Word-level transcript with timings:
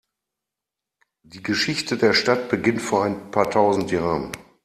Die 1.21 1.43
Geschichte 1.43 1.95
der 1.95 2.13
Stadt 2.13 2.49
beginnt 2.49 2.81
vor 2.81 3.03
ein 3.05 3.29
paar 3.29 3.51
tausend 3.51 3.91
Jahren. 3.91 4.31